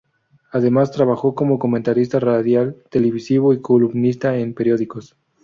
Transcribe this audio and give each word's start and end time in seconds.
Además 0.51 0.89
trabajó 0.89 1.35
como 1.35 1.59
comentarista 1.59 2.19
radial, 2.19 2.75
televisivo 2.89 3.53
y 3.53 3.61
columnista 3.61 4.35
en 4.35 4.55
periódicos. 4.55 5.15